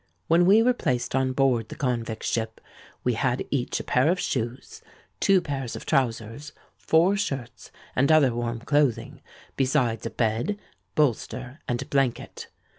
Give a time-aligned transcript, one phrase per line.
[0.27, 2.59] When we were placed on board the convict ship,
[3.03, 4.81] we had each a pair of shoes,
[5.19, 9.21] two pairs of trousers, four shirts, and other warm clothing,
[9.55, 10.57] besides a bed,
[10.95, 12.47] bolster, and blanket.